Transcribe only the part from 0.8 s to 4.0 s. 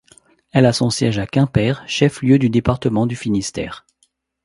siège à Quimper, chef-lieu du département du Finistère.